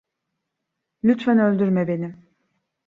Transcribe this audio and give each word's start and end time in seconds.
Lütfen 1.03 1.39
öldürme 1.39 1.87
beni. 1.87 2.15